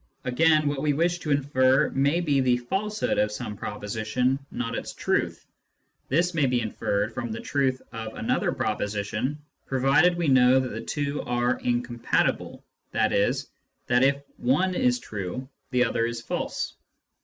Again, 0.23 0.67
what 0.67 0.81
we 0.81 0.93
wish 0.93 1.19
to 1.19 1.29
infer 1.29 1.91
may 1.91 2.21
be 2.21 2.39
the 2.39 2.57
falsehood 2.57 3.19
of 3.19 3.31
some 3.31 3.55
proposition, 3.55 4.39
not 4.49 4.73
its 4.75 4.93
truth. 4.93 5.45
This 6.09 6.33
may 6.33 6.47
be 6.47 6.59
inferred 6.59 7.13
from 7.13 7.31
the 7.31 7.39
truth 7.39 7.79
of 7.91 8.15
another 8.15 8.51
proposition, 8.51 9.37
provided 9.67 10.15
we 10.17 10.27
know 10.27 10.59
that 10.59 10.69
the 10.69 10.81
two 10.81 11.21
are" 11.21 11.59
incompatible," 11.63 12.63
i.e. 12.95 13.33
that 13.87 14.01
if 14.03 14.23
one 14.37 14.73
is 14.73 14.97
true, 14.97 15.47
the 15.69 15.83
other 15.85 16.07
is 16.07 16.19
false. 16.19 16.73